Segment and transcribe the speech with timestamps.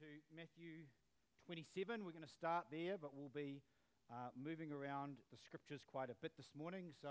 [0.00, 0.84] to Matthew
[1.44, 2.02] 27.
[2.02, 3.60] We're going to start there, but we'll be
[4.10, 7.08] uh, moving around the scriptures quite a bit this morning, so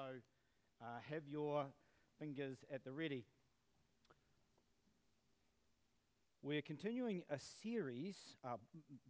[0.81, 1.67] uh, have your
[2.17, 3.25] fingers at the ready.
[6.41, 8.15] We're continuing a series.
[8.43, 8.57] Uh,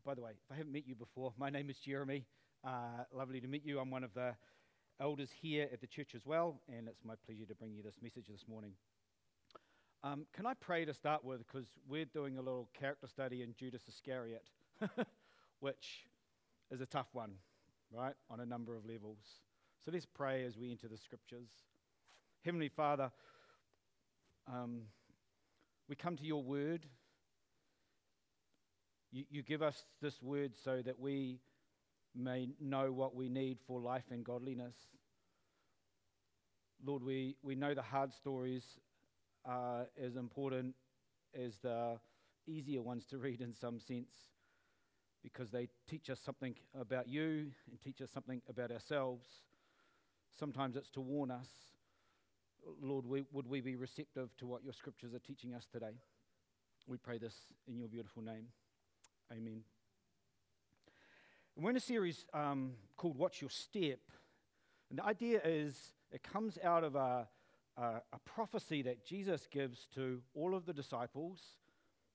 [0.03, 2.25] by the way, if I haven't met you before, my name is Jeremy.
[2.67, 3.79] Uh, lovely to meet you.
[3.79, 4.35] I'm one of the
[4.99, 7.95] elders here at the church as well, and it's my pleasure to bring you this
[8.01, 8.73] message this morning.
[10.01, 11.45] Um, can I pray to start with?
[11.45, 14.43] Because we're doing a little character study in Judas Iscariot,
[15.59, 16.05] which
[16.71, 17.31] is a tough one,
[17.91, 19.19] right, on a number of levels.
[19.83, 21.49] So let's pray as we enter the scriptures.
[22.45, 23.11] Heavenly Father,
[24.47, 24.83] um,
[25.89, 26.85] we come to your word.
[29.11, 31.39] You, you give us this word so that we
[32.15, 34.75] may know what we need for life and godliness.
[36.85, 38.63] Lord, we, we know the hard stories
[39.45, 40.75] are as important
[41.33, 41.99] as the
[42.47, 44.13] easier ones to read in some sense
[45.23, 49.27] because they teach us something about you and teach us something about ourselves.
[50.37, 51.49] Sometimes it's to warn us.
[52.81, 55.95] Lord, we, would we be receptive to what your scriptures are teaching us today?
[56.87, 57.35] We pray this
[57.67, 58.47] in your beautiful name.
[59.31, 59.61] Amen.
[61.55, 63.99] We're in a series um, called Watch Your Step.
[64.89, 67.27] And the idea is it comes out of a,
[67.79, 71.39] uh, a prophecy that Jesus gives to all of the disciples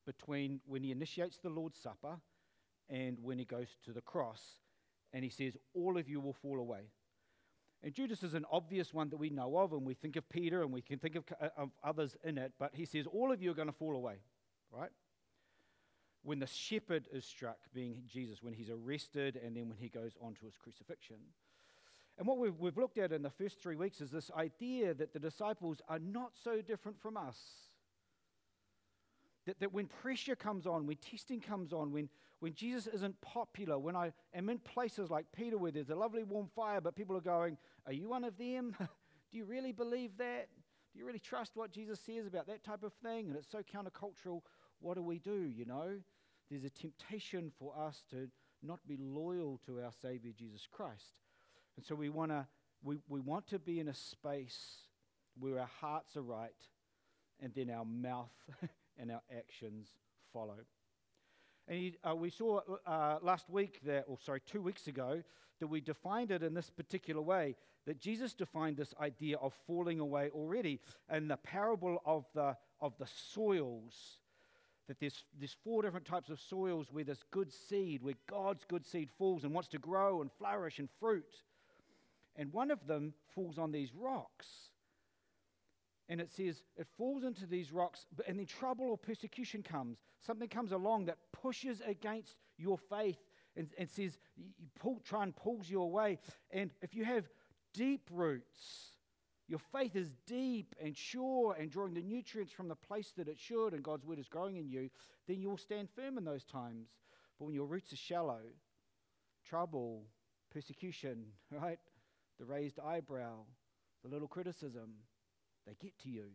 [0.07, 2.19] between when he initiates the Lord's Supper
[2.91, 4.43] and when he goes to the cross.
[5.13, 6.91] And he says, All of you will fall away.
[7.83, 10.63] And Judas is an obvious one that we know of, and we think of Peter
[10.63, 13.43] and we can think of, uh, of others in it, but he says, All of
[13.43, 14.17] you are going to fall away,
[14.71, 14.91] right?
[16.23, 20.13] When the shepherd is struck, being Jesus, when he's arrested, and then when he goes
[20.21, 21.17] on to his crucifixion.
[22.17, 25.13] And what we've, we've looked at in the first three weeks is this idea that
[25.13, 27.39] the disciples are not so different from us.
[29.47, 33.79] That, that when pressure comes on, when testing comes on, when, when Jesus isn't popular,
[33.79, 37.17] when I am in places like Peter where there's a lovely warm fire, but people
[37.17, 38.75] are going, Are you one of them?
[38.79, 40.49] Do you really believe that?
[40.93, 43.27] Do you really trust what Jesus says about that type of thing?
[43.29, 44.43] And it's so countercultural.
[44.79, 45.99] What do we do, you know?
[46.49, 48.29] There's a temptation for us to
[48.63, 51.15] not be loyal to our Savior Jesus Christ.
[51.77, 52.47] And so we, wanna,
[52.83, 54.89] we, we want to be in a space
[55.39, 56.53] where our hearts are right
[57.41, 58.33] and then our mouth
[58.99, 59.89] and our actions
[60.33, 60.57] follow.
[61.67, 65.23] And he, uh, we saw uh, last week that, or sorry, two weeks ago,
[65.61, 67.57] that we defined it in this particular way.
[67.87, 70.81] That Jesus defined this idea of falling away already.
[71.09, 74.19] And the parable of the, of the soils,
[74.89, 78.85] that there's, there's four different types of soils where there's good seed, where God's good
[78.85, 81.43] seed falls and wants to grow and flourish and fruit
[82.37, 84.47] and one of them falls on these rocks.
[86.09, 89.99] And it says it falls into these rocks, and then trouble or persecution comes.
[90.21, 93.19] Something comes along that pushes against your faith
[93.57, 94.45] and, and says, you
[94.79, 96.19] pull, try and pulls you away.
[96.51, 97.25] And if you have
[97.73, 98.93] deep roots,
[99.49, 103.39] your faith is deep and sure and drawing the nutrients from the place that it
[103.39, 104.91] should, and God's word is growing in you,
[105.27, 106.89] then you will stand firm in those times.
[107.39, 108.41] But when your roots are shallow,
[109.47, 110.05] trouble,
[110.53, 111.79] persecution, right?
[112.39, 113.45] The raised eyebrow,
[114.03, 114.95] the little criticism,
[115.67, 116.29] they get to you.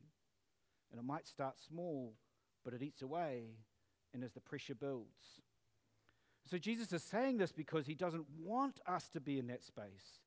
[0.91, 2.13] And it might start small,
[2.63, 3.43] but it eats away,
[4.13, 5.41] and as the pressure builds.
[6.45, 10.19] So Jesus is saying this because he doesn't want us to be in that space.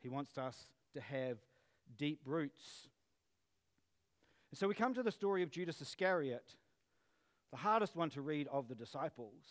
[0.00, 1.38] He wants us to have
[1.96, 2.88] deep roots.
[4.50, 6.56] And so we come to the story of Judas Iscariot,
[7.52, 9.44] the hardest one to read of the disciples.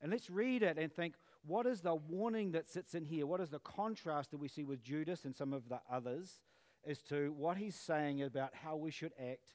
[0.00, 1.14] And let's read it and think
[1.46, 3.26] what is the warning that sits in here?
[3.26, 6.40] What is the contrast that we see with Judas and some of the others
[6.86, 9.54] as to what he's saying about how we should act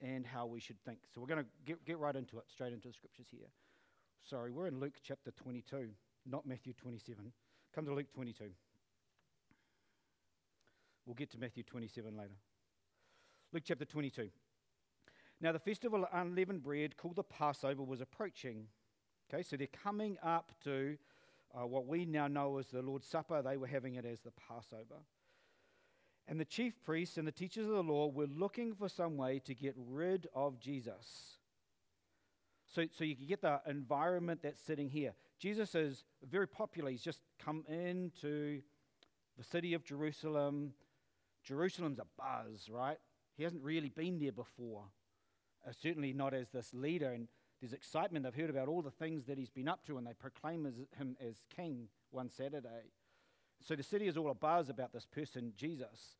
[0.00, 0.98] and how we should think?
[1.14, 3.48] So we're going to get, get right into it, straight into the scriptures here.
[4.22, 5.88] Sorry, we're in Luke chapter 22,
[6.26, 7.32] not Matthew 27.
[7.74, 8.44] Come to Luke 22.
[11.06, 12.36] We'll get to Matthew 27 later.
[13.52, 14.30] Luke chapter 22.
[15.40, 18.66] Now, the festival of unleavened bread called the Passover was approaching.
[19.28, 20.96] Okay, so they're coming up to
[21.54, 23.42] uh, what we now know as the Lord's Supper.
[23.42, 25.02] They were having it as the Passover.
[26.26, 29.40] And the chief priests and the teachers of the law were looking for some way
[29.44, 31.38] to get rid of Jesus.
[32.66, 35.14] So, so you can get the environment that's sitting here.
[35.38, 36.90] Jesus is very popular.
[36.90, 38.62] He's just come into
[39.36, 40.72] the city of Jerusalem.
[41.44, 42.98] Jerusalem's a buzz, right?
[43.36, 44.84] He hasn't really been there before,
[45.66, 47.12] uh, certainly not as this leader.
[47.12, 47.28] And
[47.64, 48.26] there's excitement.
[48.26, 50.74] They've heard about all the things that he's been up to, and they proclaim as,
[50.98, 52.92] him as king one Saturday.
[53.62, 56.18] So the city is all abuzz about this person, Jesus.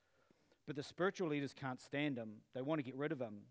[0.66, 3.42] But the spiritual leaders can't stand him, they want to get rid of him.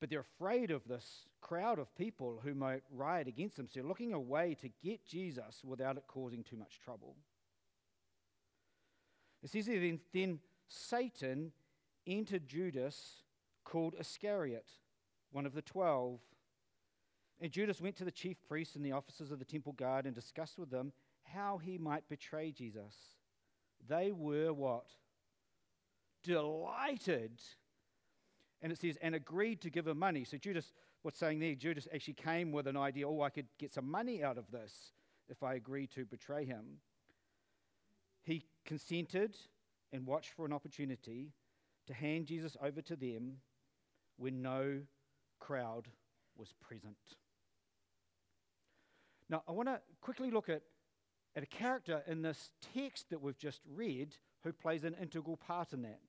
[0.00, 3.68] But they're afraid of this crowd of people who might riot against them.
[3.68, 7.14] So they're looking a way to get Jesus without it causing too much trouble.
[9.44, 11.52] It says then, then Satan
[12.08, 13.22] entered Judas
[13.62, 14.66] called Iscariot,
[15.32, 16.20] one of the twelve.
[17.40, 20.14] And Judas went to the chief priests and the officers of the temple guard and
[20.14, 20.92] discussed with them
[21.24, 22.94] how he might betray Jesus.
[23.88, 24.86] They were what?
[26.22, 27.40] Delighted.
[28.60, 30.22] And it says, and agreed to give him money.
[30.22, 33.74] So Judas, what's saying there, Judas actually came with an idea, oh, I could get
[33.74, 34.92] some money out of this
[35.28, 36.78] if I agreed to betray him.
[38.22, 39.36] He consented
[39.92, 41.32] and watched for an opportunity
[41.88, 43.38] to hand Jesus over to them
[44.16, 44.82] when no
[45.42, 45.88] crowd
[46.36, 46.96] was present.
[49.28, 50.62] Now, I want to quickly look at,
[51.34, 55.72] at a character in this text that we've just read who plays an integral part
[55.72, 56.00] in that.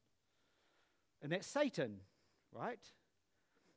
[1.22, 2.02] And that's Satan,
[2.52, 2.80] right?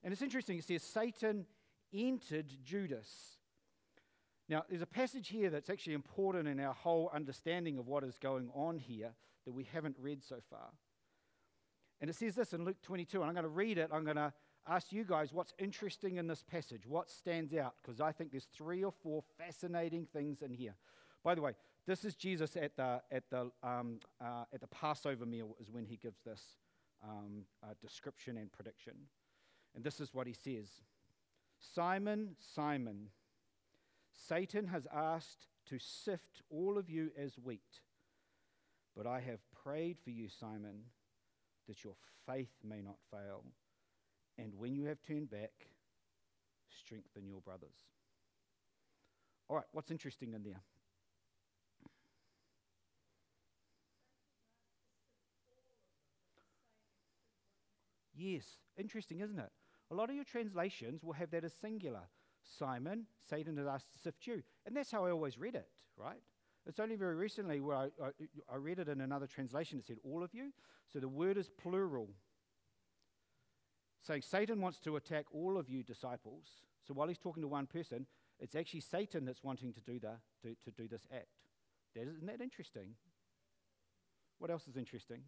[0.03, 1.47] And it's interesting, it says Satan
[1.95, 3.39] entered Judas.
[4.49, 8.19] Now, there's a passage here that's actually important in our whole understanding of what is
[8.19, 9.13] going on here
[9.45, 10.71] that we haven't read so far.
[12.01, 13.91] And it says this in Luke 22, and I'm going to read it.
[13.93, 14.33] I'm going to
[14.69, 18.49] ask you guys what's interesting in this passage, what stands out, because I think there's
[18.57, 20.75] three or four fascinating things in here.
[21.23, 21.53] By the way,
[21.87, 25.85] this is Jesus at the, at the, um, uh, at the Passover meal, is when
[25.85, 26.43] he gives this
[27.03, 28.95] um, uh, description and prediction.
[29.75, 30.69] And this is what he says
[31.59, 33.09] Simon, Simon,
[34.13, 37.81] Satan has asked to sift all of you as wheat,
[38.97, 40.85] but I have prayed for you, Simon,
[41.69, 41.95] that your
[42.27, 43.45] faith may not fail.
[44.39, 45.53] And when you have turned back,
[46.69, 47.77] strengthen your brothers.
[49.49, 50.63] All right, what's interesting in there?
[58.15, 58.45] Yes,
[58.79, 59.51] interesting, isn't it?
[59.91, 62.09] A lot of your translations will have that as singular.
[62.59, 64.43] Simon, Satan has asked to sift you.
[64.65, 66.21] And that's how I always read it, right?
[66.67, 68.11] It's only very recently where I, I,
[68.53, 69.79] I read it in another translation.
[69.79, 70.53] It said all of you.
[70.93, 72.09] So the word is plural
[74.07, 76.45] saying Satan wants to attack all of you disciples.
[76.87, 78.07] So while he's talking to one person,
[78.39, 80.13] it's actually Satan that's wanting to do, the,
[80.43, 81.27] to, to do this act.
[81.95, 82.95] That, isn't that interesting?
[84.39, 85.23] What else is interesting?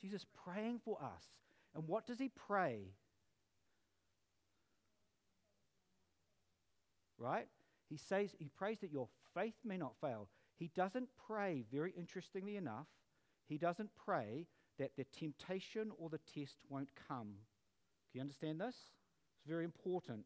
[0.00, 1.24] Jesus praying for us.
[1.74, 2.92] And what does he pray?
[7.16, 7.46] Right?
[7.88, 10.28] He says he prays that your faith may not fail.
[10.58, 12.86] He doesn't pray, very interestingly enough,
[13.48, 14.46] he doesn't pray
[14.78, 17.34] that the temptation or the test won't come.
[18.12, 18.76] Do you understand this?
[19.36, 20.24] It's very important.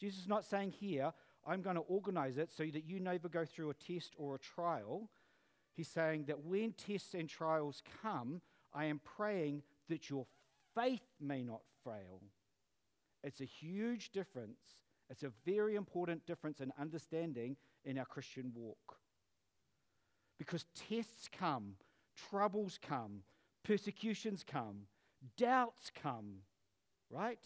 [0.00, 1.12] Jesus is not saying here,
[1.46, 4.38] I'm going to organize it so that you never go through a test or a
[4.38, 5.10] trial.
[5.74, 8.40] He's saying that when tests and trials come,
[8.72, 10.26] I am praying that your
[10.74, 12.22] faith may not fail.
[13.22, 14.58] It's a huge difference.
[15.10, 18.98] It's a very important difference in understanding in our Christian walk.
[20.38, 21.74] Because tests come,
[22.30, 23.22] troubles come,
[23.64, 24.86] persecutions come,
[25.36, 26.42] doubts come,
[27.10, 27.44] right?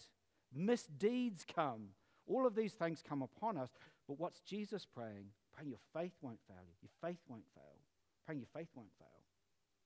[0.55, 1.89] Misdeeds come.
[2.27, 3.71] All of these things come upon us.
[4.07, 5.27] But what's Jesus praying?
[5.55, 6.75] Praying your faith won't fail you.
[6.83, 7.77] Your faith won't fail.
[8.25, 9.09] Praying your faith won't fail.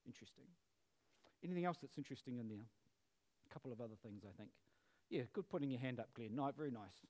[0.06, 0.44] Interesting.
[1.44, 2.66] Anything else that's interesting in there?
[3.48, 4.50] A couple of other things, I think.
[5.10, 6.34] Yeah, good putting your hand up, Glenn.
[6.34, 7.04] No, very nice.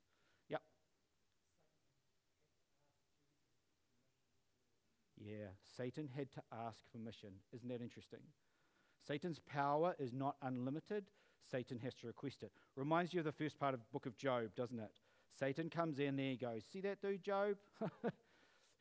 [5.33, 7.31] Yeah, Satan had to ask permission.
[7.55, 8.21] Isn't that interesting?
[9.07, 11.05] Satan's power is not unlimited.
[11.51, 12.53] Satan has to request it.
[12.77, 14.93] Reminds you of the first part of book of Job, doesn't it?
[15.39, 17.57] Satan comes in there, he goes, See that dude, Job?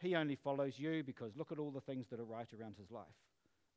[0.01, 2.91] he only follows you because look at all the things that are right around his
[2.91, 3.05] life.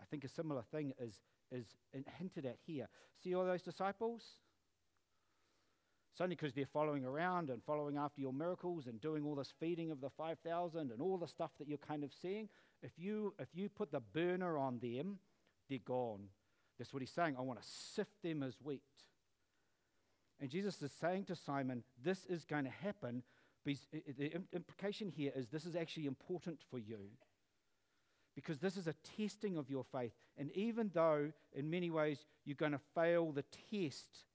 [0.01, 1.21] I think a similar thing is,
[1.53, 1.77] is
[2.19, 2.89] hinted at here.
[3.23, 4.23] See all those disciples?
[6.15, 9.53] It's only because they're following around and following after your miracles and doing all this
[9.59, 12.49] feeding of the 5,000 and all the stuff that you're kind of seeing.
[12.85, 15.19] If you, if you put the burner on them,
[15.69, 16.29] they're gone.
[16.79, 17.35] That's what he's saying.
[17.37, 18.83] I want to sift them as wheat.
[20.41, 23.25] And Jesus is saying to Simon, this is going to happen.
[23.67, 27.11] The implication here is this is actually important for you.
[28.37, 30.13] Because this is a testing of your faith.
[30.39, 34.27] And even though, in many ways, you're going to fail the test,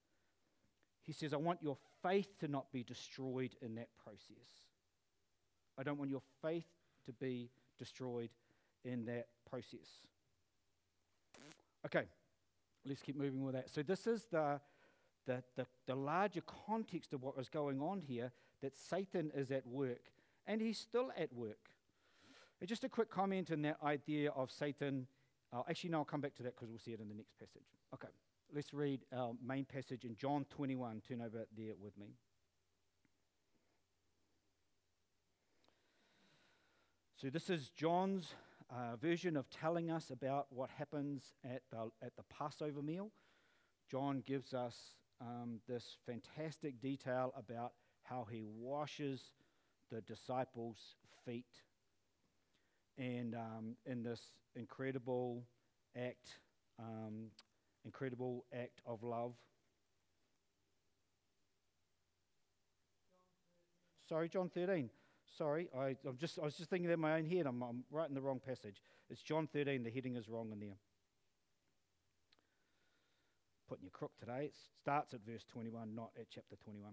[1.10, 4.46] he says, I want your faith to not be destroyed in that process.
[5.76, 6.68] I don't want your faith
[7.06, 7.50] to be
[7.80, 8.30] destroyed
[8.84, 10.06] in that process.
[11.84, 12.04] Okay,
[12.86, 13.70] let's keep moving with that.
[13.70, 14.60] So, this is the,
[15.26, 18.30] the, the, the larger context of what is going on here
[18.62, 20.12] that Satan is at work,
[20.46, 21.70] and he's still at work.
[22.60, 25.08] And just a quick comment on that idea of Satan.
[25.52, 27.36] Uh, actually, no, I'll come back to that because we'll see it in the next
[27.36, 27.66] passage.
[27.92, 28.12] Okay.
[28.54, 31.02] Let's read our main passage in John 21.
[31.06, 32.14] Turn over there with me.
[37.16, 38.34] So, this is John's
[38.70, 43.10] uh, version of telling us about what happens at the, at the Passover meal.
[43.90, 47.72] John gives us um, this fantastic detail about
[48.04, 49.32] how he washes
[49.90, 51.62] the disciples' feet.
[52.96, 54.20] And um, in this
[54.56, 55.44] incredible
[55.96, 56.38] act,
[56.78, 57.30] um,
[57.84, 59.34] incredible act of love.
[64.08, 64.90] Sorry, John 13.
[65.36, 67.46] Sorry, I, am just, I was just thinking in my own head.
[67.46, 68.82] I'm, I'm writing the wrong passage.
[69.08, 69.84] It's John 13.
[69.84, 70.76] The heading is wrong in there.
[73.68, 74.46] Putting your crook today.
[74.46, 76.92] It starts at verse 21, not at chapter 21.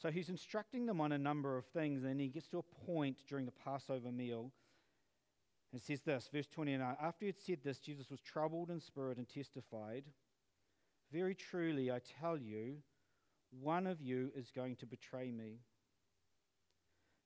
[0.00, 3.18] So he's instructing them on a number of things, and he gets to a point
[3.28, 4.52] during the Passover meal
[5.72, 9.18] it says this, verse 29 After he had said this, Jesus was troubled in spirit
[9.18, 10.04] and testified,
[11.12, 12.78] Very truly, I tell you,
[13.50, 15.60] one of you is going to betray me.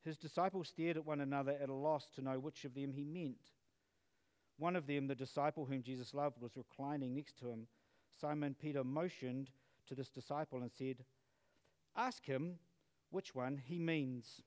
[0.04, 3.04] His disciples stared at one another at a loss to know which of them he
[3.04, 3.52] meant.
[4.58, 7.66] One of them, the disciple whom Jesus loved, was reclining next to him.
[8.20, 9.50] Simon Peter motioned
[9.88, 11.04] to this disciple and said,
[11.96, 12.58] Ask him
[13.10, 14.42] which one he means.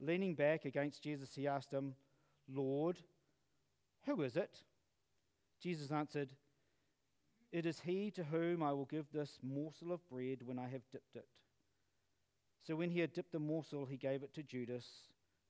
[0.00, 1.94] Leaning back against Jesus, he asked him,
[2.48, 2.98] Lord,
[4.06, 4.58] who is it?
[5.60, 6.30] Jesus answered,
[7.52, 10.82] It is he to whom I will give this morsel of bread when I have
[10.90, 11.28] dipped it.
[12.66, 14.86] So when he had dipped the morsel, he gave it to Judas,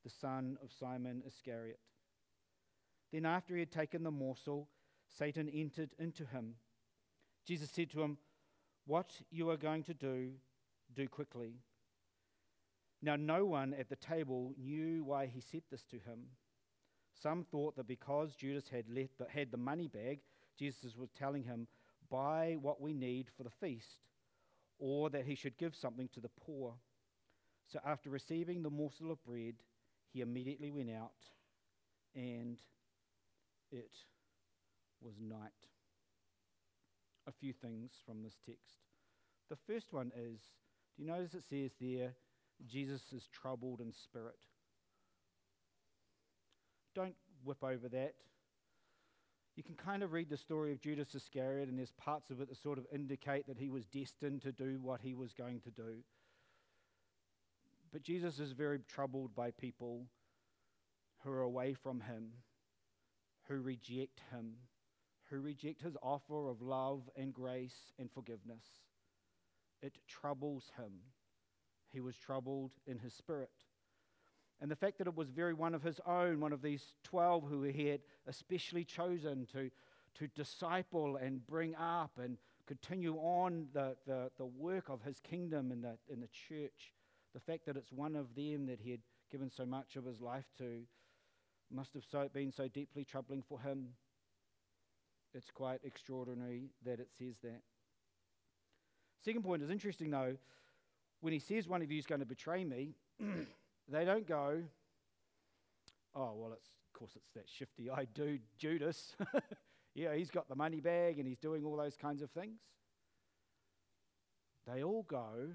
[0.02, 1.78] the son of Simon Iscariot.
[3.12, 4.68] Then, after he had taken the morsel,
[5.08, 6.56] Satan entered into him.
[7.46, 8.18] Jesus said to him,
[8.86, 10.32] What you are going to do,
[10.94, 11.54] do quickly.
[13.02, 16.20] Now, no one at the table knew why he said this to him.
[17.20, 20.20] Some thought that because Judas had, left the, had the money bag,
[20.58, 21.66] Jesus was telling him,
[22.10, 23.98] Buy what we need for the feast,
[24.78, 26.74] or that he should give something to the poor.
[27.66, 29.54] So after receiving the morsel of bread,
[30.12, 31.12] he immediately went out,
[32.14, 32.58] and
[33.72, 33.90] it
[35.00, 35.50] was night.
[37.26, 38.78] A few things from this text.
[39.50, 40.40] The first one is
[40.96, 42.14] do you notice it says there,
[42.66, 44.38] Jesus is troubled in spirit?
[46.94, 48.14] don't whip over that.
[49.56, 52.48] You can kind of read the story of Judas Iscariot, and there's parts of it
[52.48, 55.70] that sort of indicate that he was destined to do what he was going to
[55.70, 56.02] do.
[57.92, 60.06] But Jesus is very troubled by people
[61.22, 62.32] who are away from him,
[63.48, 64.54] who reject him,
[65.30, 68.64] who reject his offer of love and grace and forgiveness.
[69.84, 70.92] It troubles him.
[71.92, 73.50] He was troubled in his spirit.
[74.60, 77.44] And the fact that it was very one of his own, one of these 12
[77.46, 79.70] who he had especially chosen to,
[80.14, 85.70] to disciple and bring up and continue on the, the, the work of his kingdom
[85.70, 86.94] in the, in the church,
[87.34, 90.22] the fact that it's one of them that he had given so much of his
[90.22, 90.84] life to
[91.70, 93.88] must have so, been so deeply troubling for him.
[95.34, 97.60] It's quite extraordinary that it says that.
[99.24, 100.36] Second point is interesting, though.
[101.20, 102.94] When he says one of you is going to betray me,
[103.90, 104.62] They don't go,
[106.14, 109.14] oh, well, it's, of course, it's that shifty eyed dude, Judas.
[109.94, 112.60] yeah, he's got the money bag and he's doing all those kinds of things.
[114.66, 115.50] They all go,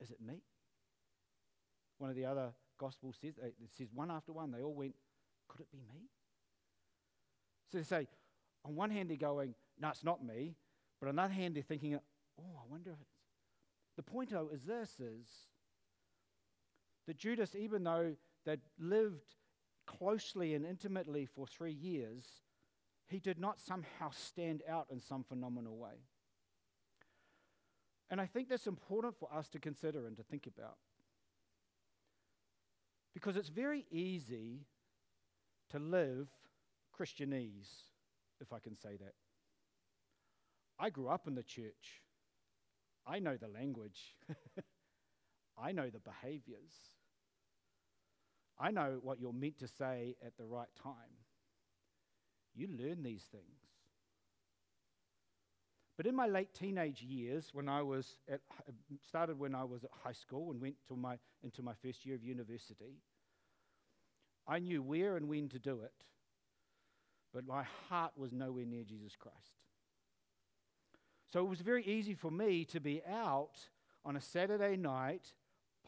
[0.00, 0.42] is it me?
[1.98, 4.94] One of the other gospels says, uh, it says one after one, they all went,
[5.48, 6.08] could it be me?
[7.70, 8.06] So they say,
[8.64, 10.54] on one hand, they're going, no, it's not me.
[11.02, 13.16] But on other hand, they're thinking, oh, I wonder if it's.
[13.96, 15.26] The point, though, is this is
[17.08, 18.14] that Judas, even though
[18.46, 19.34] they'd lived
[19.84, 22.24] closely and intimately for three years,
[23.08, 26.04] he did not somehow stand out in some phenomenal way.
[28.08, 30.76] And I think that's important for us to consider and to think about.
[33.12, 34.60] Because it's very easy
[35.70, 36.28] to live
[36.96, 37.88] Christianese,
[38.40, 39.14] if I can say that.
[40.82, 42.02] I grew up in the church.
[43.06, 44.16] I know the language.
[45.62, 46.72] I know the behaviors.
[48.58, 50.94] I know what you're meant to say at the right time.
[52.56, 53.60] You learn these things.
[55.96, 58.72] But in my late teenage years, when I was at, uh,
[59.06, 62.16] started when I was at high school and went to my, into my first year
[62.16, 62.98] of university,
[64.48, 65.92] I knew where and when to do it,
[67.32, 69.62] but my heart was nowhere near Jesus Christ.
[71.32, 73.56] So it was very easy for me to be out
[74.04, 75.32] on a Saturday night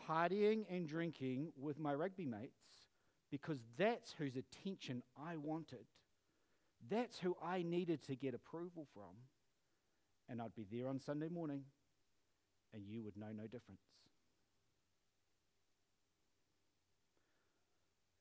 [0.08, 2.88] partying and drinking with my rugby mates
[3.30, 5.84] because that's whose attention I wanted.
[6.88, 9.16] That's who I needed to get approval from.
[10.30, 11.64] And I'd be there on Sunday morning,
[12.72, 13.82] and you would know no difference.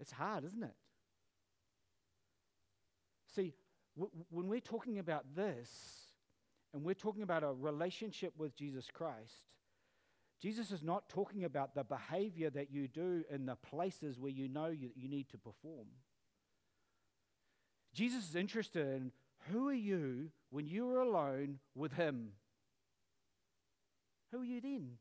[0.02, 0.76] It's hard, isn't it?
[3.34, 3.54] See,
[3.96, 6.03] w- when we're talking about this,
[6.74, 9.44] and we're talking about a relationship with Jesus Christ,
[10.42, 14.50] Jesus is not talking about the behavior that you do in the places where you
[14.50, 15.88] know you, you need to perform.
[17.94, 19.12] Jesus is interested in
[19.52, 22.30] who are you when you are alone with Him?
[24.32, 24.98] Who are you then?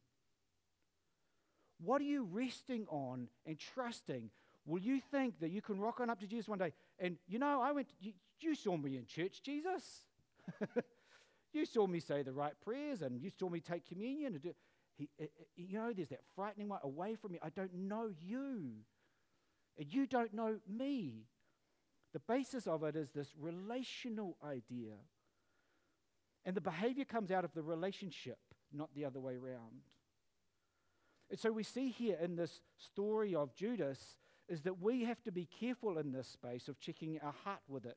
[1.85, 4.31] What are you resting on and trusting?
[4.65, 7.39] Will you think that you can rock on up to Jesus one day and, you
[7.39, 10.03] know, I went, you, you saw me in church, Jesus.
[11.53, 14.35] you saw me say the right prayers and you saw me take communion.
[14.35, 14.55] And do,
[14.97, 17.39] he, uh, you know, there's that frightening one away from me.
[17.43, 18.73] I don't know you.
[19.79, 21.27] And you don't know me.
[22.13, 24.95] The basis of it is this relational idea.
[26.45, 28.39] And the behavior comes out of the relationship,
[28.73, 29.83] not the other way around.
[31.31, 34.19] And so we see here in this story of Judas
[34.49, 37.87] is that we have to be careful in this space of checking our heart with
[37.87, 37.97] it.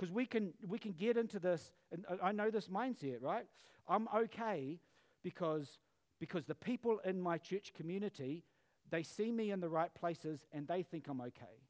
[0.00, 3.44] Because we can, we can get into this, and I know this mindset, right?
[3.86, 4.80] I'm okay
[5.22, 5.78] because,
[6.18, 8.44] because the people in my church community,
[8.90, 11.66] they see me in the right places and they think I'm okay.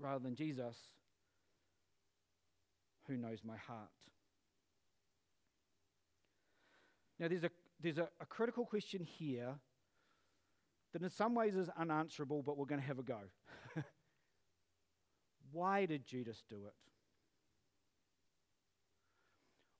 [0.00, 0.76] Rather than Jesus,
[3.06, 3.90] who knows my heart.
[7.20, 9.54] Now, there's a, there's a, a critical question here
[10.92, 13.20] that in some ways is unanswerable, but we're going to have a go.
[15.54, 16.74] Why did Judas do it?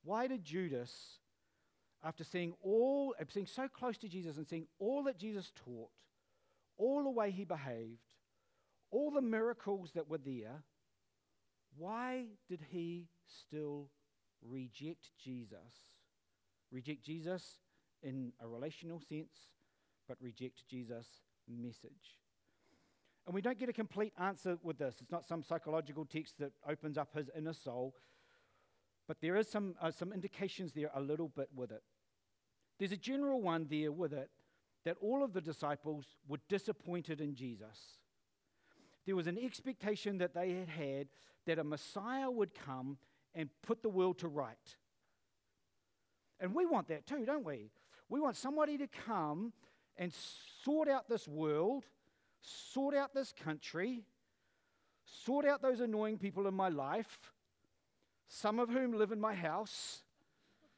[0.05, 1.19] Why did Judas,
[2.05, 5.91] after seeing all, being so close to Jesus and seeing all that Jesus taught,
[6.77, 8.15] all the way he behaved,
[8.93, 10.63] all the miracles that were there,
[11.77, 13.91] why did he still
[14.49, 15.89] reject Jesus?
[16.71, 17.59] Reject Jesus
[18.01, 19.51] in a relational sense,
[20.07, 22.21] but reject Jesus' message.
[23.27, 24.97] And we don't get a complete answer with this.
[25.01, 27.95] It's not some psychological text that opens up his inner soul,
[29.09, 31.83] but there is some, uh, some indications there a little bit with it.
[32.79, 34.31] There's a general one there with it
[34.85, 37.99] that all of the disciples were disappointed in Jesus.
[39.07, 41.09] There was an expectation that they had had
[41.47, 42.99] that a Messiah would come
[43.35, 44.77] and put the world to right.
[46.41, 47.71] And we want that too, don't we?
[48.09, 49.53] We want somebody to come
[49.97, 50.13] and
[50.65, 51.85] sort out this world,
[52.45, 54.03] sort out this country,
[55.05, 57.33] sort out those annoying people in my life,
[58.29, 60.03] some of whom live in my house,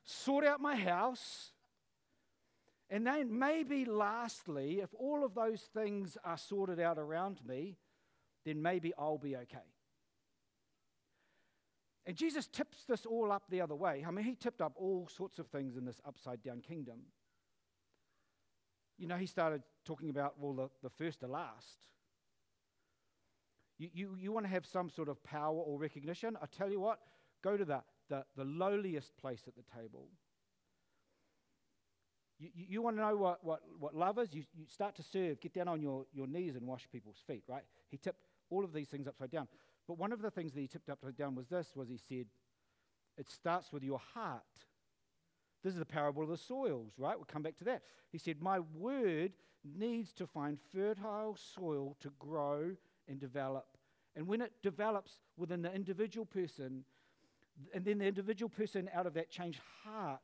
[0.04, 1.52] sort out my house.
[2.88, 7.76] And then maybe lastly, if all of those things are sorted out around me,
[8.44, 9.58] then maybe I'll be okay.
[12.06, 14.04] And Jesus tips this all up the other way.
[14.06, 17.00] I mean, he tipped up all sorts of things in this upside down kingdom
[18.98, 21.78] you know, he started talking about, well, the, the first to last.
[23.78, 26.36] You, you, you want to have some sort of power or recognition?
[26.42, 27.00] I tell you what,
[27.42, 30.08] go to the, the, the lowliest place at the table.
[32.38, 34.34] You, you, you want to know what, what, what love is?
[34.34, 37.44] You, you start to serve, get down on your, your knees and wash people's feet,
[37.48, 37.64] right?
[37.90, 39.48] He tipped all of these things upside down.
[39.86, 42.26] But one of the things that he tipped upside down was this, was he said,
[43.16, 44.42] it starts with your heart.
[45.66, 47.16] This is the parable of the soils, right?
[47.16, 47.82] We'll come back to that.
[48.12, 49.32] He said, My word
[49.64, 52.76] needs to find fertile soil to grow
[53.08, 53.66] and develop.
[54.14, 56.84] And when it develops within the individual person,
[57.74, 60.20] and then the individual person out of that changed heart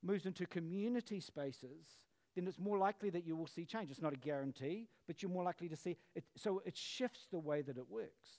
[0.00, 1.98] moves into community spaces,
[2.36, 3.90] then it's more likely that you will see change.
[3.90, 6.22] It's not a guarantee, but you're more likely to see it.
[6.36, 8.38] So it shifts the way that it works.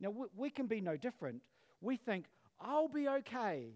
[0.00, 1.40] Now, we, we can be no different.
[1.80, 2.26] We think,
[2.60, 3.70] I'll be okay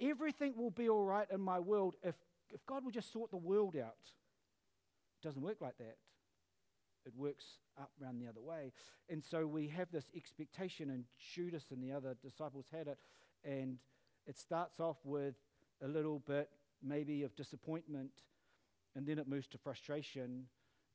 [0.00, 2.14] Everything will be all right in my world if,
[2.50, 3.94] if God will just sort the world out.
[4.02, 5.96] It doesn't work like that.
[7.06, 7.44] It works
[7.78, 8.72] up round the other way.
[9.08, 11.04] And so we have this expectation, and
[11.34, 12.98] Judas and the other disciples had it.
[13.44, 13.76] And
[14.26, 15.34] it starts off with
[15.82, 16.48] a little bit,
[16.82, 18.10] maybe, of disappointment,
[18.96, 20.46] and then it moves to frustration.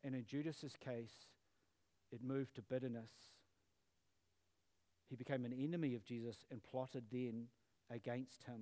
[0.03, 1.27] And in Judas's case,
[2.11, 3.11] it moved to bitterness.
[5.09, 7.47] He became an enemy of Jesus and plotted then
[7.91, 8.61] against him.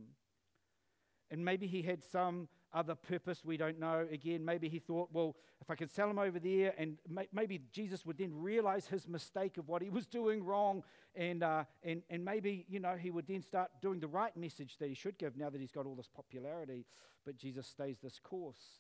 [1.30, 4.08] And maybe he had some other purpose we don't know.
[4.12, 7.62] Again, maybe he thought, well, if I can sell him over there, and may- maybe
[7.72, 10.84] Jesus would then realize his mistake of what he was doing wrong,
[11.16, 14.78] and, uh, and, and maybe, you know, he would then start doing the right message
[14.80, 16.86] that he should give now that he's got all this popularity.
[17.26, 18.80] But Jesus stays this course.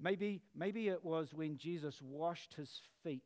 [0.00, 3.22] Maybe, maybe it was when Jesus washed his feet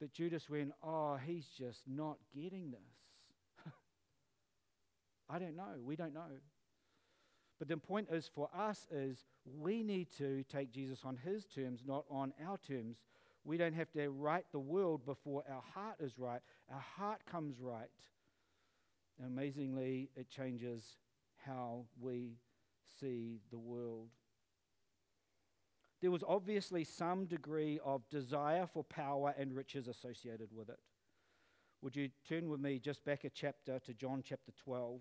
[0.00, 3.05] that Judas went, Oh, he's just not getting this.
[5.28, 5.74] I don't know.
[5.82, 6.40] We don't know.
[7.58, 11.82] But the point is for us is we need to take Jesus on his terms,
[11.86, 12.98] not on our terms.
[13.44, 16.40] We don't have to right the world before our heart is right.
[16.70, 17.88] Our heart comes right.
[19.18, 20.96] And amazingly, it changes
[21.46, 22.38] how we
[23.00, 24.08] see the world.
[26.02, 30.78] There was obviously some degree of desire for power and riches associated with it.
[31.82, 35.00] Would you turn with me just back a chapter to John chapter 12?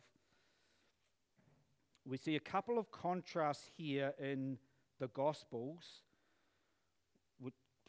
[2.05, 4.57] We see a couple of contrasts here in
[4.99, 6.01] the Gospels.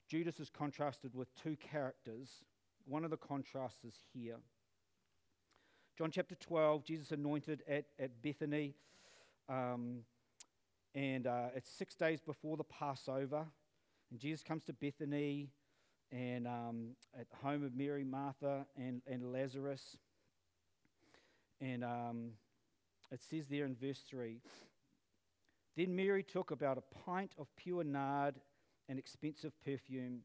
[0.08, 2.44] Judas is contrasted with two characters.
[2.84, 4.36] One of the contrasts is here.
[5.98, 8.74] John chapter 12, Jesus anointed at, at Bethany.
[9.48, 10.02] Um,
[10.94, 13.46] and uh, it's six days before the Passover.
[14.10, 15.48] And Jesus comes to Bethany
[16.12, 16.88] and um,
[17.18, 19.96] at the home of Mary, Martha, and, and Lazarus.
[21.60, 22.30] And um,
[23.10, 24.40] it says there in verse 3
[25.76, 28.36] Then Mary took about a pint of pure nard,
[28.88, 30.20] an expensive perfume.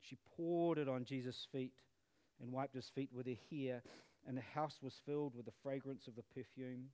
[0.00, 1.74] She poured it on Jesus' feet
[2.40, 3.82] and wiped his feet with her hair,
[4.26, 6.86] and the house was filled with the fragrance of the perfume.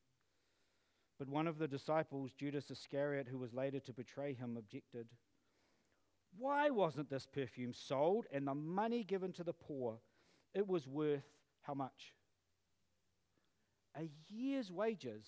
[1.18, 5.06] But one of the disciples, Judas Iscariot, who was later to betray him, objected.
[6.38, 9.98] Why wasn't this perfume sold and the money given to the poor?
[10.52, 11.24] It was worth
[11.62, 12.14] how much?
[13.96, 15.26] a year's wages.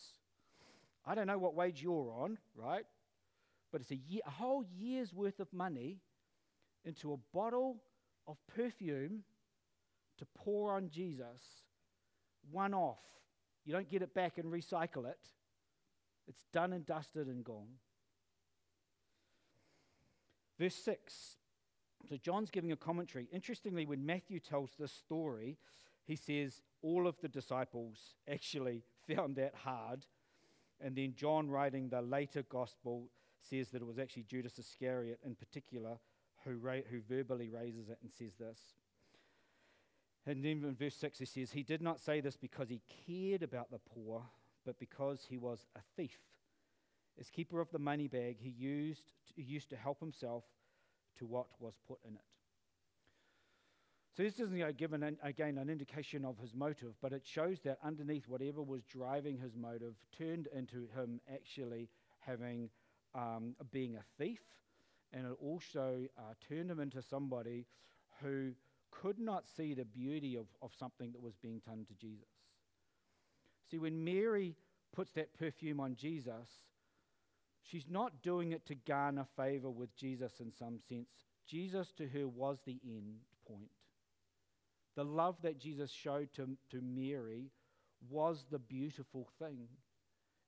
[1.05, 2.85] I don't know what wage you're on, right?
[3.71, 6.01] But it's a, year, a whole year's worth of money
[6.85, 7.83] into a bottle
[8.27, 9.23] of perfume
[10.19, 11.65] to pour on Jesus,
[12.51, 12.99] one off.
[13.65, 15.19] You don't get it back and recycle it.
[16.29, 17.79] It's done and dusted and gone.
[20.59, 21.37] Verse 6.
[22.09, 23.29] So John's giving a commentary.
[23.33, 25.59] Interestingly, when Matthew tells this story,
[26.05, 28.83] he says all of the disciples actually
[29.15, 30.07] found that hard.
[30.81, 33.09] And then John, writing the later gospel,
[33.43, 35.99] says that it was actually Judas Iscariot in particular
[36.45, 38.59] who, ra- who verbally raises it and says this.
[40.27, 43.43] And then in verse 6, he says, He did not say this because he cared
[43.43, 44.23] about the poor,
[44.65, 46.19] but because he was a thief.
[47.19, 49.03] As keeper of the money bag, he used,
[49.35, 50.45] he used to help himself
[51.19, 52.21] to what was put in it.
[54.17, 57.23] So this doesn't you know, give, an, again, an indication of his motive, but it
[57.25, 62.71] shows that underneath whatever was driving his motive turned into him actually having,
[63.15, 64.41] um, being a thief,
[65.13, 67.67] and it also uh, turned him into somebody
[68.23, 68.53] who
[68.91, 72.25] could not see the beauty of, of something that was being done to Jesus.
[73.71, 74.57] See, when Mary
[74.95, 76.49] puts that perfume on Jesus,
[77.67, 81.09] she's not doing it to garner favor with Jesus in some sense.
[81.47, 83.71] Jesus to her was the end point.
[84.97, 87.51] The love that Jesus showed to, to Mary
[88.09, 89.69] was the beautiful thing.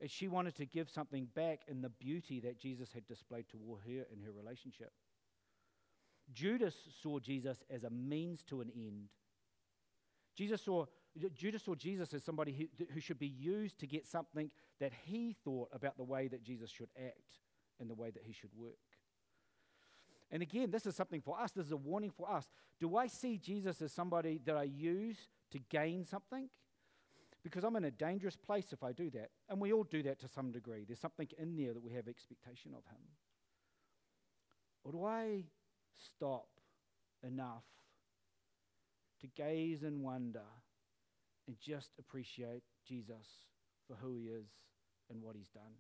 [0.00, 3.80] And she wanted to give something back in the beauty that Jesus had displayed toward
[3.82, 4.92] her in her relationship.
[6.32, 9.08] Judas saw Jesus as a means to an end.
[10.36, 10.86] Jesus saw,
[11.34, 14.50] Judas saw Jesus as somebody who, who should be used to get something
[14.80, 17.40] that he thought about the way that Jesus should act
[17.80, 18.74] and the way that he should work.
[20.30, 21.52] And again, this is something for us.
[21.52, 22.48] This is a warning for us.
[22.80, 26.48] Do I see Jesus as somebody that I use to gain something?
[27.42, 29.30] Because I'm in a dangerous place if I do that.
[29.48, 30.84] And we all do that to some degree.
[30.86, 33.00] There's something in there that we have expectation of Him.
[34.84, 35.44] Or do I
[35.96, 36.48] stop
[37.26, 37.64] enough
[39.20, 40.42] to gaze and wonder
[41.48, 43.26] and just appreciate Jesus
[43.88, 44.46] for who He is
[45.10, 45.72] and what He's done?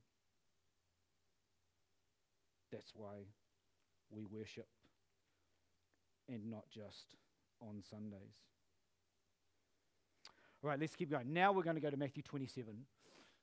[2.72, 3.26] That's why
[4.10, 4.66] we worship
[6.28, 7.14] and not just
[7.60, 8.34] on Sundays.
[10.62, 11.32] All right, let's keep going.
[11.32, 12.74] Now we're going to go to Matthew 27.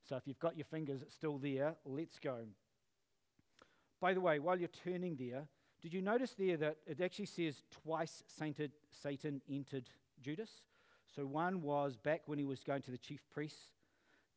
[0.03, 2.39] So if you've got your fingers still there, let's go.
[4.01, 5.47] By the way, while you're turning there,
[5.81, 9.89] did you notice there that it actually says twice sainted Satan entered
[10.21, 10.49] Judas?
[11.15, 13.69] So one was back when he was going to the chief priests,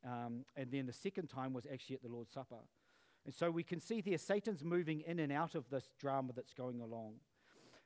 [0.04, 2.60] um, and then the second time was actually at the Lord's Supper.
[3.24, 6.54] And so we can see there Satan's moving in and out of this drama that's
[6.54, 7.14] going along.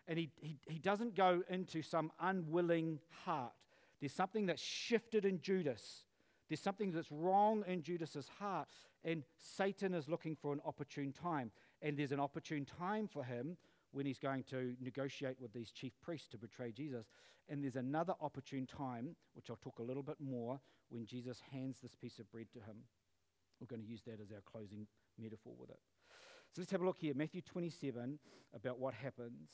[0.06, 3.52] And he, he, he doesn't go into some unwilling heart.
[4.00, 6.04] There's something that's shifted in Judas.
[6.48, 8.68] There's something that's wrong in Judas's heart.
[9.04, 11.50] And Satan is looking for an opportune time.
[11.80, 13.56] And there's an opportune time for him
[13.92, 17.06] when he's going to negotiate with these chief priests to betray Jesus.
[17.48, 21.78] And there's another opportune time, which I'll talk a little bit more, when Jesus hands
[21.82, 22.76] this piece of bread to him.
[23.60, 24.86] We're going to use that as our closing
[25.18, 25.78] metaphor with it.
[26.52, 27.14] So let's have a look here.
[27.14, 28.18] Matthew 27
[28.54, 29.50] about what happens.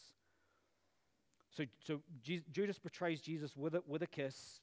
[1.50, 4.60] So, so Judas betrays Jesus with a, with a kiss.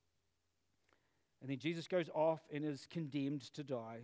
[1.41, 4.01] And then Jesus goes off and is condemned to die.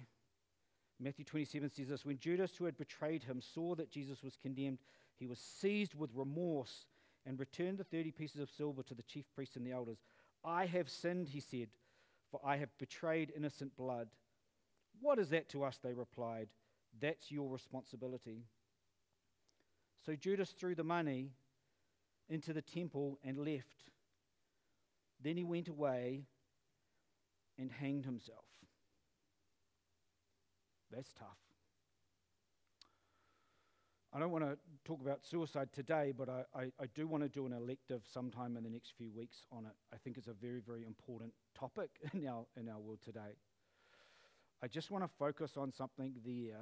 [1.00, 4.80] Matthew 27 says this When Judas, who had betrayed him, saw that Jesus was condemned,
[5.22, 6.88] he was seized with remorse
[7.28, 10.00] and returned the 30 pieces of silver to the chief priests and the elders.
[10.44, 11.68] I have sinned, he said,
[12.32, 14.08] for I have betrayed innocent blood.
[15.00, 15.78] What is that to us?
[15.78, 16.48] They replied.
[17.00, 18.46] That's your responsibility.
[20.04, 21.34] So Judas threw the money
[22.28, 23.92] into the temple and left.
[25.24, 26.24] Then he went away
[27.60, 28.46] and hanged himself.
[30.92, 31.51] That's tough.
[34.14, 37.30] I don't want to talk about suicide today, but I, I, I, do want to
[37.30, 39.72] do an elective sometime in the next few weeks on it.
[39.94, 43.38] I think it's a very, very important topic in our, in our world today.
[44.62, 46.60] I just want to focus on something there.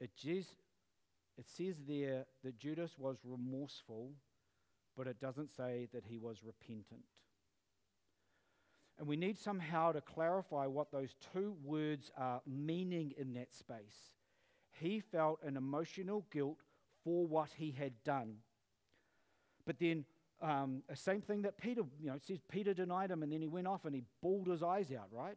[0.00, 4.12] It, it says there that Judas was remorseful,
[4.96, 7.04] but it doesn't say that he was repentant.
[8.96, 14.19] And we need somehow to clarify what those two words are meaning in that space.
[14.80, 16.58] He felt an emotional guilt
[17.04, 18.36] for what he had done.
[19.66, 20.04] But then,
[20.42, 23.66] um, same thing that Peter, you know, says Peter denied him and then he went
[23.66, 25.36] off and he bawled his eyes out, right?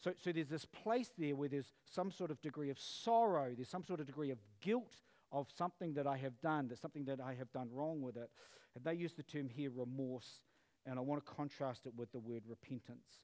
[0.00, 3.68] So, so there's this place there where there's some sort of degree of sorrow, there's
[3.68, 4.96] some sort of degree of guilt
[5.30, 8.28] of something that I have done, there's something that I have done wrong with it.
[8.74, 10.40] And they use the term here remorse
[10.84, 13.22] and I want to contrast it with the word repentance.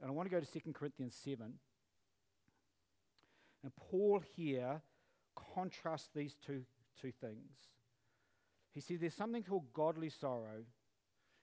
[0.00, 1.54] And I want to go to 2 Corinthians 7.
[3.62, 4.82] And Paul here
[5.54, 6.62] contrasts these two,
[7.00, 7.68] two things.
[8.72, 10.64] He said there's something called godly sorrow.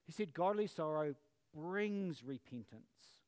[0.06, 1.16] He said godly sorrow
[1.54, 3.22] brings repentance.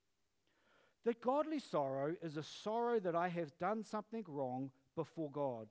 [1.05, 5.67] The godly sorrow is a sorrow that I have done something wrong before God.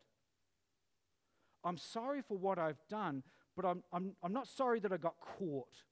[1.65, 3.23] I'm sorry for what I've done,
[3.57, 5.85] but I'm, I'm, I'm not sorry that I got caught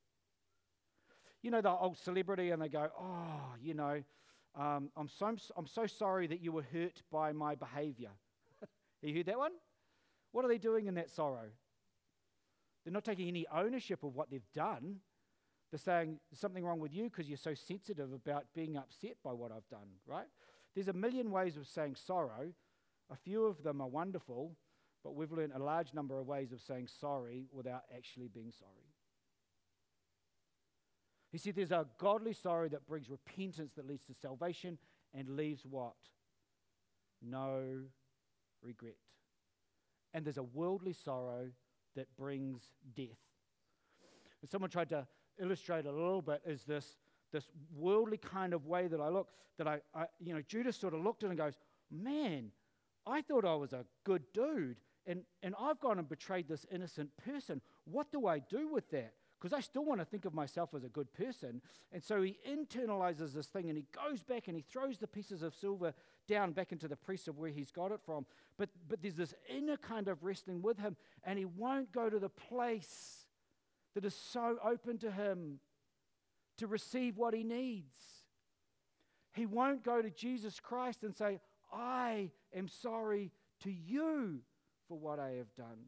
[1.46, 4.02] you know, the old celebrity, and they go, oh, you know,
[4.56, 8.10] um, I'm, so, I'm so sorry that you were hurt by my behavior.
[9.02, 9.52] you heard that one?
[10.32, 11.48] What are they doing in that sorrow?
[12.84, 14.96] They're not taking any ownership of what they've done.
[15.70, 19.50] They're saying something wrong with you because you're so sensitive about being upset by what
[19.50, 20.26] I've done, right?
[20.74, 22.52] There's a million ways of saying sorrow.
[23.10, 24.56] A few of them are wonderful,
[25.02, 28.85] but we've learned a large number of ways of saying sorry without actually being sorry.
[31.36, 34.78] He said there's a godly sorrow that brings repentance that leads to salvation
[35.12, 35.92] and leaves what?
[37.20, 37.82] No
[38.62, 38.96] regret.
[40.14, 41.50] And there's a worldly sorrow
[41.94, 42.62] that brings
[42.96, 43.18] death.
[44.40, 45.06] And someone tried to
[45.38, 46.96] illustrate a little bit is this,
[47.34, 50.94] this worldly kind of way that I look, that I, I, you know, Judas sort
[50.94, 51.58] of looked at and goes,
[51.90, 52.50] man,
[53.06, 57.10] I thought I was a good dude, and, and I've gone and betrayed this innocent
[57.26, 57.60] person.
[57.84, 59.12] What do I do with that?
[59.46, 61.62] Because I still want to think of myself as a good person.
[61.92, 65.40] And so he internalizes this thing and he goes back and he throws the pieces
[65.44, 65.94] of silver
[66.26, 68.26] down back into the priest of where he's got it from.
[68.58, 72.18] But, but there's this inner kind of wrestling with him, and he won't go to
[72.18, 73.26] the place
[73.94, 75.60] that is so open to him
[76.58, 77.94] to receive what he needs.
[79.32, 81.38] He won't go to Jesus Christ and say,
[81.72, 83.30] I am sorry
[83.60, 84.40] to you
[84.88, 85.86] for what I have done.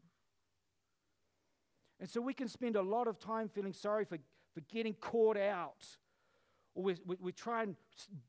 [1.99, 4.17] And so we can spend a lot of time feeling sorry for,
[4.53, 5.85] for getting caught out.
[6.75, 7.75] Or we, we, we try and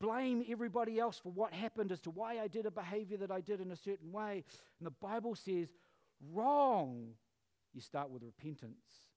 [0.01, 3.41] blame everybody else for what happened as to why I did a behavior that I
[3.41, 4.45] did in a certain way.
[4.79, 5.69] And the Bible says,
[6.33, 7.15] wrong.
[7.73, 9.09] You start with repentance.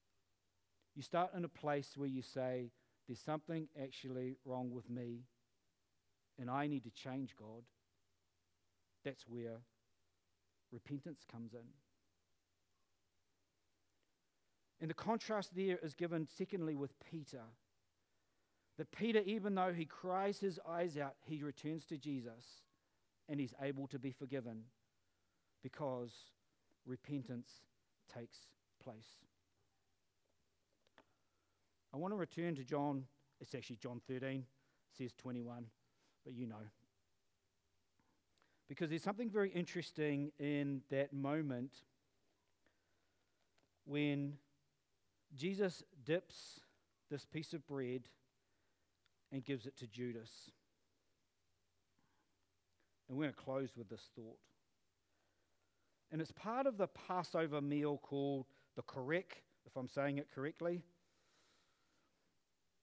[0.95, 2.69] You start in a place where you say,
[3.07, 5.23] There's something actually wrong with me,
[6.39, 7.63] and I need to change, God.
[9.03, 9.57] That's where
[10.71, 11.67] repentance comes in.
[14.83, 17.43] And the contrast there is given, secondly, with Peter.
[18.77, 22.63] That Peter, even though he cries his eyes out, he returns to Jesus
[23.29, 24.63] and he's able to be forgiven
[25.61, 26.11] because
[26.85, 27.47] repentance
[28.13, 28.39] takes
[28.83, 29.07] place.
[31.93, 33.05] I want to return to John,
[33.39, 34.43] it's actually John 13,
[34.97, 35.65] says 21,
[36.25, 36.55] but you know.
[38.67, 41.71] Because there's something very interesting in that moment
[43.85, 44.33] when
[45.35, 46.59] Jesus dips
[47.09, 48.03] this piece of bread
[49.31, 50.51] and gives it to Judas.
[53.07, 54.37] And we're going to close with this thought.
[56.11, 60.83] And it's part of the Passover meal called the korech, if I'm saying it correctly.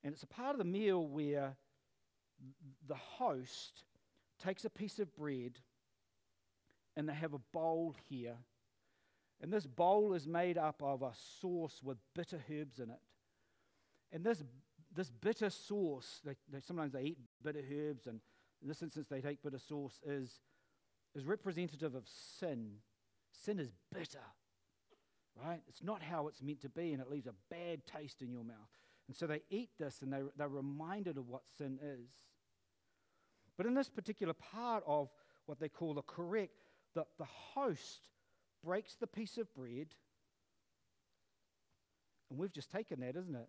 [0.02, 1.56] And it's a part of the meal where
[2.88, 3.84] the host
[4.42, 5.60] takes a piece of bread
[6.96, 8.36] and they have a bowl here.
[9.42, 13.00] And this bowl is made up of a sauce with bitter herbs in it.
[14.12, 14.42] And this,
[14.94, 18.20] this bitter sauce, they, they, sometimes they eat bitter herbs, and
[18.61, 20.40] in this instance they take bitter sauce, is,
[21.14, 22.72] is representative of sin.
[23.33, 24.18] Sin is bitter,
[25.42, 25.62] right?
[25.68, 28.44] It's not how it's meant to be, and it leaves a bad taste in your
[28.44, 28.68] mouth.
[29.09, 32.11] And so they eat this, and they, they're reminded of what sin is.
[33.57, 35.09] But in this particular part of
[35.46, 36.53] what they call the correct,
[36.94, 38.11] the, the host
[38.64, 39.94] breaks the piece of bread,
[42.31, 43.49] and we've just taken that, isn't it?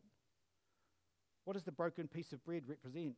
[1.45, 3.15] What does the broken piece of bread represent?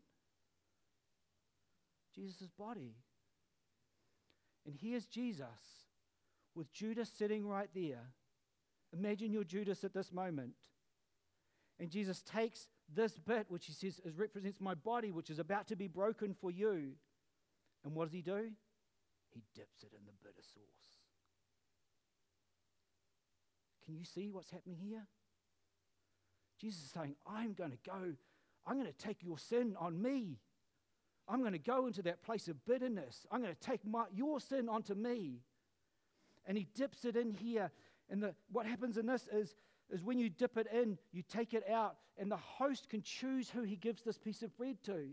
[2.16, 2.96] Jesus' body.
[4.66, 5.48] And here's Jesus
[6.56, 8.12] with Judas sitting right there.
[8.94, 10.52] Imagine you're Judas at this moment.
[11.80, 15.68] And Jesus takes this bit, which he says is, represents my body, which is about
[15.68, 16.92] to be broken for you.
[17.84, 18.52] And what does he do?
[19.32, 20.93] He dips it in the bitter sauce.
[23.86, 25.06] Can you see what's happening here?
[26.60, 28.14] Jesus is saying, I'm going to go,
[28.66, 30.38] I'm going to take your sin on me.
[31.28, 33.26] I'm going to go into that place of bitterness.
[33.32, 35.40] I'm going to take my, your sin onto me.
[36.46, 37.72] And he dips it in here.
[38.10, 39.56] And the, what happens in this is,
[39.90, 43.50] is when you dip it in, you take it out, and the host can choose
[43.50, 45.10] who he gives this piece of bread to.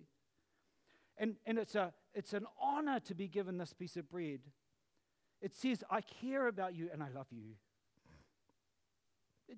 [1.16, 4.40] And, and it's, a, it's an honor to be given this piece of bread.
[5.40, 7.54] It says, I care about you and I love you.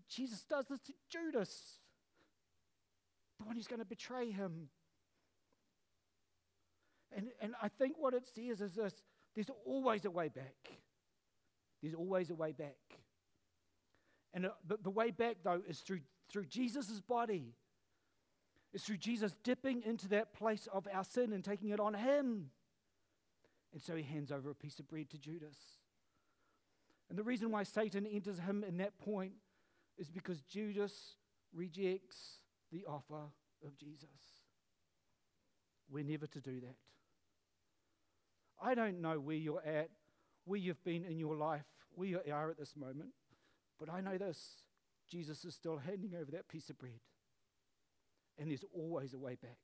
[0.08, 1.78] Jesus does this to Judas,
[3.38, 4.68] the one who's going to betray him.
[7.14, 8.94] And, and I think what it says is this
[9.34, 10.56] there's always a way back.
[11.82, 12.76] There's always a way back.
[14.34, 16.00] And uh, the, the way back, though, is through,
[16.30, 17.54] through Jesus' body.
[18.72, 22.50] It's through Jesus dipping into that place of our sin and taking it on him.
[23.72, 25.56] And so he hands over a piece of bread to Judas.
[27.10, 29.32] And the reason why Satan enters him in that point
[29.98, 31.16] is because Judas
[31.54, 33.30] rejects the offer
[33.64, 34.08] of Jesus.
[35.90, 36.76] We're never to do that.
[38.62, 39.90] I don't know where you're at,
[40.44, 43.10] where you've been in your life, where you are at this moment,
[43.78, 44.62] but I know this
[45.10, 47.00] Jesus is still handing over that piece of bread.
[48.38, 49.58] And there's always a way back.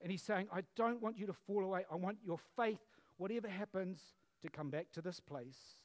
[0.00, 1.84] And he's saying, I don't want you to fall away.
[1.90, 2.80] I want your faith,
[3.18, 4.00] whatever happens,
[4.40, 5.76] to come back to this place,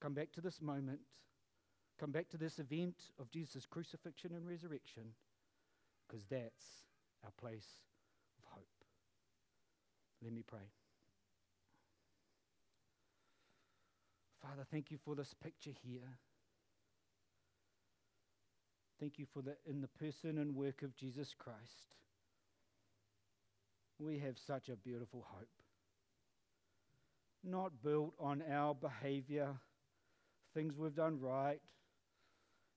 [0.00, 1.00] come back to this moment
[1.98, 5.14] come back to this event of Jesus' crucifixion and resurrection
[6.06, 6.84] because that's
[7.24, 7.66] our place
[8.38, 8.84] of hope.
[10.22, 10.70] Let me pray.
[14.42, 16.18] Father, thank you for this picture here.
[19.00, 21.94] Thank you for the in the person and work of Jesus Christ.
[23.98, 25.48] We have such a beautiful hope.
[27.42, 29.48] Not built on our behavior,
[30.54, 31.60] things we've done right,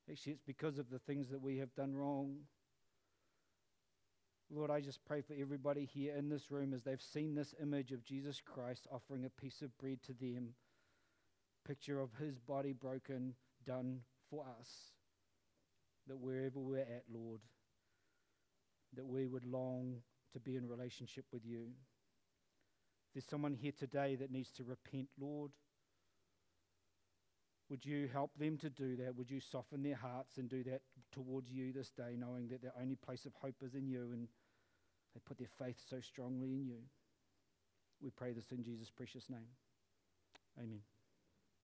[0.10, 2.38] Actually, it's because of the things that we have done wrong.
[4.52, 7.92] Lord, I just pray for everybody here in this room as they've seen this image
[7.92, 10.56] of Jesus Christ offering a piece of bread to them,
[11.68, 13.36] picture of his body broken,
[13.68, 14.00] done
[14.32, 14.70] for us,
[16.08, 17.42] that wherever we're at, Lord,
[18.96, 19.98] that we would long
[20.34, 21.68] to be in relationship with you.
[23.08, 25.52] If there's someone here today that needs to repent, Lord,
[27.70, 29.16] would you help them to do that?
[29.16, 32.74] Would you soften their hearts and do that towards you this day, knowing that their
[32.82, 34.28] only place of hope is in you and
[35.14, 36.82] they put their faith so strongly in you?
[38.02, 39.50] We pray this in Jesus' precious name.
[40.58, 40.82] Amen.